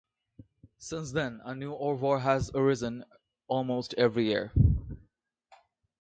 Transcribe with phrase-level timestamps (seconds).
[0.79, 3.05] Since then, a new ouvroir has arisen
[3.47, 4.51] almost every year.